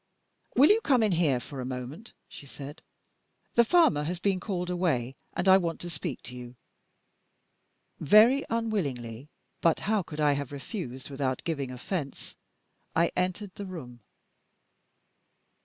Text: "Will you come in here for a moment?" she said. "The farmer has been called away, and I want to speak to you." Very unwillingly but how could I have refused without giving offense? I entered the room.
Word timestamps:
"Will 0.55 0.71
you 0.71 0.81
come 0.81 1.03
in 1.03 1.11
here 1.11 1.39
for 1.39 1.61
a 1.61 1.63
moment?" 1.65 2.13
she 2.27 2.47
said. 2.47 2.81
"The 3.53 3.63
farmer 3.63 4.01
has 4.05 4.17
been 4.17 4.39
called 4.39 4.71
away, 4.71 5.15
and 5.35 5.47
I 5.47 5.59
want 5.59 5.79
to 5.81 5.91
speak 5.91 6.23
to 6.23 6.35
you." 6.35 6.55
Very 7.99 8.43
unwillingly 8.49 9.29
but 9.61 9.81
how 9.81 10.01
could 10.01 10.19
I 10.19 10.31
have 10.33 10.51
refused 10.51 11.11
without 11.11 11.43
giving 11.43 11.69
offense? 11.69 12.35
I 12.95 13.11
entered 13.15 13.53
the 13.53 13.65
room. 13.67 13.99